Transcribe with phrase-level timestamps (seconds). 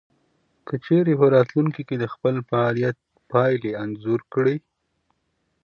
[0.67, 2.97] که چېرې په راتلونکې کې د خپل فعاليت
[3.31, 4.57] پايلې انځور کړئ.